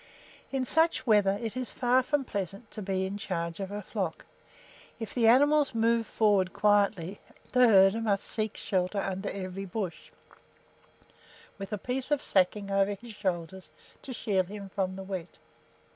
[0.51, 4.25] In such weather it is far from pleasant to be in charge of a flock.
[4.99, 7.19] If the animals move forward quietly,
[7.51, 10.09] the herder must seek shelter under every bush,
[11.59, 13.69] with a piece of sacking over his shoulders
[14.01, 15.37] to shield him from the wet.